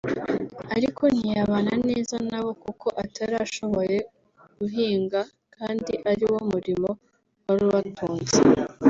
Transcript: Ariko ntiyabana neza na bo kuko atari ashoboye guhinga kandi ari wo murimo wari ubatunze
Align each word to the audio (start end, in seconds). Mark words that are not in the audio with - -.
Ariko 0.75 1.03
ntiyabana 1.15 1.73
neza 1.87 2.15
na 2.29 2.39
bo 2.45 2.51
kuko 2.63 2.87
atari 3.03 3.35
ashoboye 3.45 3.97
guhinga 4.59 5.21
kandi 5.55 5.93
ari 6.11 6.25
wo 6.31 6.39
murimo 6.51 6.89
wari 7.45 7.63
ubatunze 7.67 8.37